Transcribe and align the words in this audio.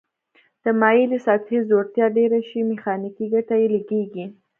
د 0.63 0.65
مایلې 0.81 1.19
سطحې 1.25 1.59
ځوړتیا 1.69 2.05
ډیره 2.17 2.39
شي 2.47 2.59
میخانیکي 2.71 3.25
ګټه 3.33 3.55
یې 3.61 3.67
لږیږي. 3.75 4.25